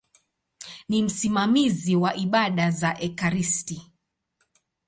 Ni 0.89 1.03
msimamizi 1.03 1.95
wa 1.95 2.15
ibada 2.15 2.71
za 2.71 2.99
ekaristi. 3.01 3.91